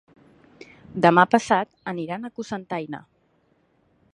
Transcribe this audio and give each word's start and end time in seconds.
Demà 1.05 1.25
passat 1.35 1.69
aniran 1.93 2.25
a 2.25 2.33
Cocentaina. 2.39 3.03